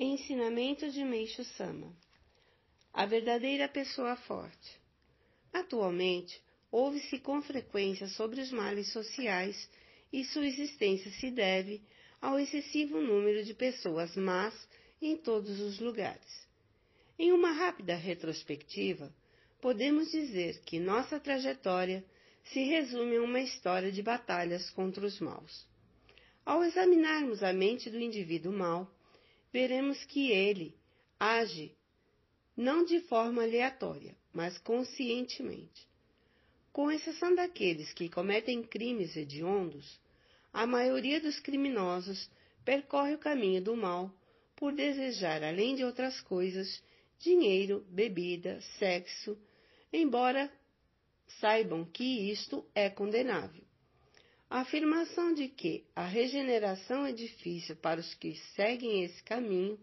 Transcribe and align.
Ensinamento 0.00 0.88
de 0.92 1.02
Meixo 1.02 1.42
Sama 1.42 1.92
A 2.92 3.04
verdadeira 3.04 3.66
pessoa 3.66 4.14
forte. 4.14 4.80
Atualmente, 5.52 6.40
ouve-se 6.70 7.18
com 7.18 7.42
frequência 7.42 8.06
sobre 8.06 8.40
os 8.40 8.52
males 8.52 8.92
sociais 8.92 9.68
e 10.12 10.24
sua 10.24 10.46
existência 10.46 11.10
se 11.10 11.32
deve 11.32 11.82
ao 12.22 12.38
excessivo 12.38 13.00
número 13.00 13.42
de 13.42 13.52
pessoas 13.54 14.14
más 14.14 14.54
em 15.02 15.16
todos 15.16 15.58
os 15.58 15.80
lugares. 15.80 16.46
Em 17.18 17.32
uma 17.32 17.50
rápida 17.50 17.96
retrospectiva, 17.96 19.12
podemos 19.60 20.12
dizer 20.12 20.60
que 20.60 20.78
nossa 20.78 21.18
trajetória 21.18 22.04
se 22.44 22.62
resume 22.62 23.16
a 23.16 23.22
uma 23.22 23.40
história 23.40 23.90
de 23.90 24.00
batalhas 24.00 24.70
contra 24.70 25.04
os 25.04 25.18
maus. 25.18 25.66
Ao 26.46 26.62
examinarmos 26.62 27.42
a 27.42 27.52
mente 27.52 27.90
do 27.90 27.98
indivíduo 27.98 28.52
mau, 28.52 28.88
veremos 29.52 30.04
que 30.04 30.30
ele 30.30 30.74
age 31.18 31.74
não 32.56 32.84
de 32.84 33.00
forma 33.00 33.42
aleatória, 33.42 34.16
mas 34.32 34.58
conscientemente. 34.58 35.86
Com 36.72 36.90
exceção 36.90 37.34
daqueles 37.34 37.92
que 37.92 38.08
cometem 38.08 38.62
crimes 38.62 39.16
hediondos, 39.16 39.98
a 40.52 40.66
maioria 40.66 41.20
dos 41.20 41.38
criminosos 41.40 42.30
percorre 42.64 43.14
o 43.14 43.18
caminho 43.18 43.62
do 43.62 43.76
mal 43.76 44.12
por 44.56 44.72
desejar, 44.72 45.42
além 45.44 45.76
de 45.76 45.84
outras 45.84 46.20
coisas, 46.20 46.82
dinheiro, 47.18 47.84
bebida, 47.88 48.60
sexo, 48.78 49.38
embora 49.92 50.52
saibam 51.40 51.84
que 51.84 52.30
isto 52.30 52.64
é 52.74 52.90
condenável. 52.90 53.67
A 54.50 54.60
afirmação 54.60 55.34
de 55.34 55.46
que 55.46 55.84
a 55.94 56.06
regeneração 56.06 57.04
é 57.04 57.12
difícil 57.12 57.76
para 57.76 58.00
os 58.00 58.14
que 58.14 58.34
seguem 58.56 59.04
esse 59.04 59.22
caminho 59.22 59.78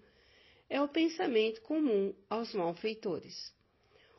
é 0.67 0.81
o 0.81 0.87
pensamento 0.87 1.61
comum 1.61 2.15
aos 2.27 2.51
malfeitores. 2.53 3.53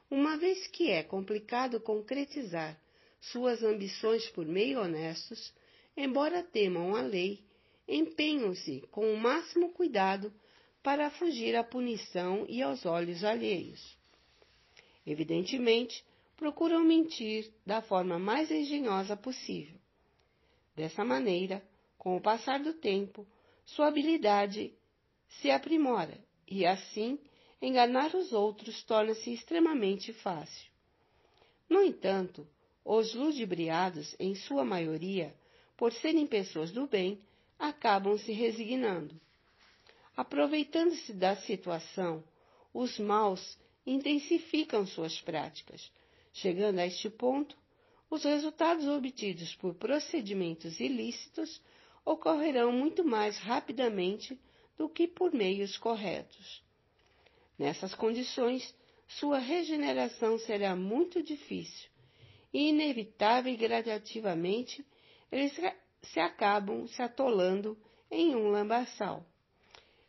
Uma 0.08 0.36
vez 0.36 0.68
que 0.68 0.88
é 0.88 1.02
complicado 1.02 1.80
concretizar 1.80 2.80
suas 3.20 3.64
ambições 3.64 4.28
por 4.30 4.46
meio 4.46 4.80
honestos, 4.80 5.52
embora 5.96 6.44
temam 6.44 6.94
a 6.94 7.02
lei, 7.02 7.44
empenham-se 7.88 8.82
com 8.92 9.12
o 9.12 9.16
máximo 9.16 9.72
cuidado 9.72 10.32
para 10.80 11.10
fugir 11.10 11.56
à 11.56 11.64
punição 11.64 12.46
e 12.48 12.62
aos 12.62 12.86
olhos 12.86 13.24
alheios. 13.24 13.98
Evidentemente, 15.04 16.04
procuram 16.36 16.84
mentir 16.84 17.52
da 17.66 17.82
forma 17.82 18.16
mais 18.16 18.48
engenhosa 18.48 19.16
possível. 19.16 19.76
Dessa 20.76 21.04
maneira, 21.04 21.66
com 21.96 22.16
o 22.16 22.20
passar 22.20 22.60
do 22.60 22.74
tempo, 22.74 23.26
sua 23.64 23.88
habilidade 23.88 24.74
se 25.40 25.50
aprimora 25.50 26.18
e, 26.46 26.66
assim, 26.66 27.18
enganar 27.60 28.14
os 28.14 28.32
outros 28.32 28.82
torna-se 28.84 29.32
extremamente 29.32 30.12
fácil. 30.12 30.70
No 31.68 31.82
entanto, 31.82 32.46
os 32.84 33.14
ludibriados, 33.14 34.14
em 34.20 34.34
sua 34.34 34.64
maioria, 34.64 35.34
por 35.76 35.92
serem 35.92 36.26
pessoas 36.26 36.70
do 36.70 36.86
bem, 36.86 37.20
acabam 37.58 38.16
se 38.18 38.32
resignando. 38.32 39.18
Aproveitando-se 40.14 41.12
da 41.14 41.36
situação, 41.36 42.22
os 42.72 42.98
maus 42.98 43.58
intensificam 43.86 44.86
suas 44.86 45.20
práticas. 45.20 45.90
Chegando 46.32 46.78
a 46.78 46.86
este 46.86 47.08
ponto, 47.08 47.56
os 48.10 48.24
resultados 48.24 48.86
obtidos 48.86 49.54
por 49.56 49.74
procedimentos 49.74 50.78
ilícitos 50.78 51.60
ocorrerão 52.04 52.70
muito 52.70 53.04
mais 53.04 53.36
rapidamente 53.38 54.40
do 54.76 54.88
que 54.88 55.08
por 55.08 55.32
meios 55.32 55.76
corretos. 55.76 56.62
Nessas 57.58 57.94
condições, 57.94 58.74
sua 59.08 59.38
regeneração 59.38 60.38
será 60.38 60.76
muito 60.76 61.22
difícil 61.22 61.88
e 62.52 62.68
inevitável 62.68 63.52
e 63.52 63.56
gradativamente 63.56 64.86
eles 65.30 65.52
se 66.02 66.20
acabam 66.20 66.86
se 66.86 67.02
atolando 67.02 67.76
em 68.10 68.34
um 68.36 68.48
lambaçal. 68.48 69.26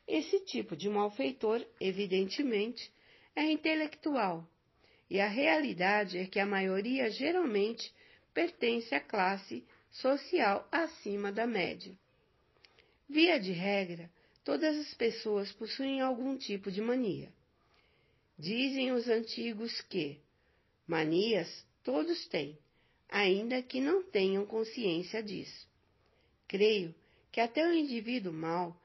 Esse 0.07 0.39
tipo 0.41 0.75
de 0.75 0.89
malfeitor, 0.89 1.65
evidentemente, 1.79 2.91
é 3.35 3.51
intelectual 3.51 4.47
e 5.09 5.19
a 5.19 5.27
realidade 5.27 6.17
é 6.17 6.25
que 6.25 6.39
a 6.39 6.45
maioria 6.45 7.09
geralmente 7.09 7.93
pertence 8.37 8.93
à 8.93 8.99
classe 8.99 9.65
social 9.89 10.67
acima 10.71 11.31
da 11.31 11.47
média. 11.47 11.97
Via 13.09 13.39
de 13.39 13.51
regra, 13.51 14.11
todas 14.43 14.77
as 14.77 14.93
pessoas 14.93 15.51
possuem 15.53 16.01
algum 16.01 16.37
tipo 16.37 16.69
de 16.69 16.79
mania. 16.79 17.33
Dizem 18.37 18.91
os 18.91 19.07
antigos 19.07 19.81
que 19.89 20.21
manias 20.85 21.65
todos 21.83 22.27
têm, 22.27 22.55
ainda 23.09 23.59
que 23.63 23.81
não 23.81 24.03
tenham 24.03 24.45
consciência 24.45 25.23
disso. 25.23 25.67
Creio 26.47 26.93
que 27.31 27.41
até 27.41 27.67
o 27.67 27.73
indivíduo 27.73 28.31
mau 28.31 28.79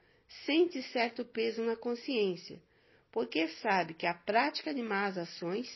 sente 0.47 0.81
certo 0.91 1.23
peso 1.23 1.61
na 1.61 1.75
consciência, 1.75 2.59
porque 3.11 3.47
sabe 3.61 3.93
que 3.93 4.07
a 4.07 4.15
prática 4.15 4.73
de 4.73 4.81
más 4.81 5.15
ações 5.15 5.69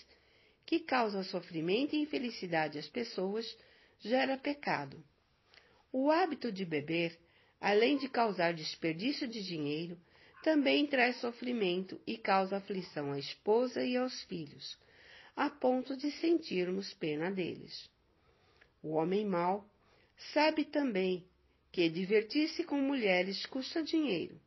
que 0.67 0.81
causa 0.81 1.23
sofrimento 1.23 1.95
e 1.95 1.99
infelicidade 1.99 2.77
às 2.77 2.89
pessoas, 2.89 3.57
gera 3.99 4.37
pecado. 4.37 5.01
O 5.93 6.11
hábito 6.11 6.51
de 6.51 6.65
beber, 6.65 7.17
além 7.59 7.97
de 7.97 8.09
causar 8.09 8.53
desperdício 8.53 9.29
de 9.29 9.41
dinheiro, 9.41 9.97
também 10.43 10.85
traz 10.85 11.15
sofrimento 11.21 11.99
e 12.05 12.17
causa 12.17 12.57
aflição 12.57 13.13
à 13.13 13.17
esposa 13.17 13.81
e 13.81 13.95
aos 13.95 14.21
filhos, 14.23 14.77
a 15.37 15.49
ponto 15.49 15.95
de 15.95 16.11
sentirmos 16.11 16.93
pena 16.95 17.31
deles. 17.31 17.89
O 18.83 18.89
homem 18.89 19.25
mau 19.25 19.65
sabe 20.33 20.65
também 20.65 21.25
que 21.71 21.87
divertir-se 21.89 22.65
com 22.65 22.75
mulheres 22.81 23.45
custa 23.45 23.81
dinheiro, 23.81 24.37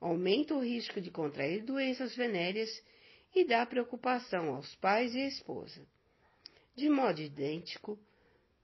aumenta 0.00 0.54
o 0.54 0.64
risco 0.64 0.98
de 0.98 1.10
contrair 1.10 1.62
doenças 1.62 2.16
venéreas 2.16 2.70
e 3.34 3.44
dá 3.44 3.64
preocupação 3.66 4.54
aos 4.54 4.74
pais 4.76 5.14
e 5.14 5.20
à 5.20 5.26
esposa. 5.26 5.86
De 6.74 6.88
modo 6.88 7.20
idêntico, 7.20 7.98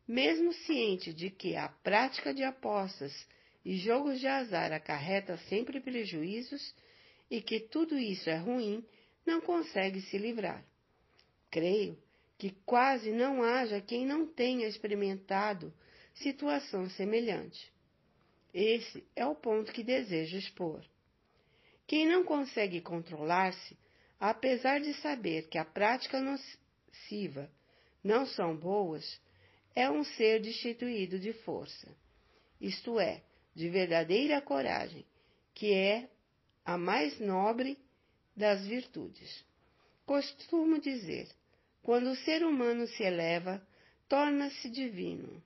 mesmo 0.06 0.52
ciente 0.52 1.12
de 1.12 1.30
que 1.30 1.56
a 1.56 1.69
prática 1.69 2.32
de 2.32 2.42
apostas 2.42 3.12
e 3.64 3.76
jogos 3.76 4.20
de 4.20 4.26
azar 4.26 4.72
acarreta 4.72 5.36
sempre 5.48 5.80
prejuízos 5.80 6.74
e 7.30 7.41
que 7.41 7.60
tudo 7.60 7.98
isso 7.98 8.28
é 8.28 8.36
ruim, 8.36 8.84
não 9.24 9.41
consegue 9.41 10.03
se 10.03 10.19
livrar. 10.19 10.64
Creio 11.50 11.98
que 12.36 12.50
quase 12.66 13.10
não 13.10 13.42
haja 13.42 13.80
quem 13.80 14.04
não 14.04 14.26
tenha 14.26 14.66
experimentado 14.66 15.72
situação 16.14 16.88
semelhante. 16.91 17.72
Esse 18.53 19.04
é 19.16 19.26
o 19.26 19.34
ponto 19.34 19.72
que 19.72 19.82
desejo 19.82 20.36
expor. 20.36 20.84
Quem 21.86 22.06
não 22.06 22.24
consegue 22.24 22.80
controlar-se 22.80 23.76
apesar 24.30 24.80
de 24.80 24.94
saber 24.94 25.48
que 25.48 25.58
a 25.58 25.66
prática 25.66 26.18
nociva 26.18 27.50
não 28.02 28.24
são 28.24 28.56
boas, 28.56 29.20
é 29.74 29.90
um 29.90 30.02
ser 30.02 30.40
destituído 30.40 31.18
de 31.18 31.34
força, 31.44 31.94
isto 32.58 32.98
é, 32.98 33.22
de 33.54 33.68
verdadeira 33.68 34.40
coragem, 34.40 35.04
que 35.52 35.74
é 35.74 36.08
a 36.64 36.78
mais 36.78 37.20
nobre 37.20 37.78
das 38.34 38.66
virtudes. 38.66 39.44
Costumo 40.06 40.80
dizer: 40.80 41.28
quando 41.82 42.06
o 42.06 42.16
ser 42.16 42.42
humano 42.46 42.86
se 42.86 43.02
eleva, 43.02 43.60
torna-se 44.08 44.70
divino. 44.70 45.42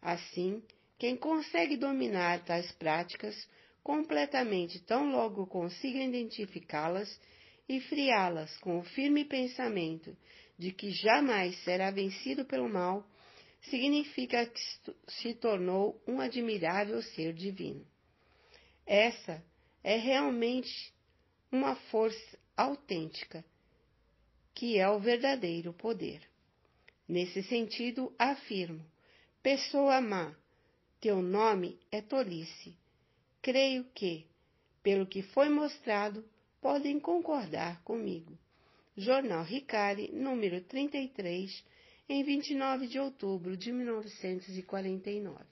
Assim, 0.00 0.60
quem 0.98 1.16
consegue 1.16 1.76
dominar 1.76 2.44
tais 2.44 2.72
práticas 2.72 3.48
completamente 3.82 4.80
tão 4.80 5.10
logo 5.10 5.46
consiga 5.46 5.98
identificá-las 5.98 7.20
e 7.68 7.80
friá-las 7.80 8.56
com 8.58 8.78
o 8.78 8.84
firme 8.84 9.24
pensamento 9.24 10.16
de 10.58 10.72
que 10.72 10.90
jamais 10.90 11.56
será 11.64 11.90
vencido 11.90 12.44
pelo 12.44 12.68
mal, 12.68 13.04
significa 13.62 14.46
que 14.46 14.60
se 15.08 15.34
tornou 15.34 16.00
um 16.06 16.20
admirável 16.20 17.02
ser 17.02 17.32
divino. 17.32 17.86
Essa 18.86 19.42
é 19.82 19.96
realmente 19.96 20.92
uma 21.50 21.74
força 21.74 22.38
autêntica, 22.56 23.44
que 24.54 24.78
é 24.78 24.88
o 24.88 24.98
verdadeiro 24.98 25.72
poder. 25.72 26.20
Nesse 27.08 27.42
sentido, 27.44 28.14
afirmo: 28.18 28.84
pessoa 29.42 30.00
má, 30.00 30.34
teu 31.00 31.22
nome 31.22 31.78
é 31.90 32.00
tolice 32.00 32.76
creio 33.42 33.84
que, 33.92 34.24
pelo 34.82 35.04
que 35.04 35.20
foi 35.20 35.48
mostrado, 35.48 36.24
podem 36.60 37.00
concordar 37.00 37.82
comigo. 37.82 38.38
Jornal 38.96 39.42
Ricari, 39.42 40.12
número 40.12 40.60
33, 40.60 41.64
em 42.08 42.22
29 42.22 42.86
de 42.86 43.00
outubro 43.00 43.56
de 43.56 43.72
1949. 43.72 45.44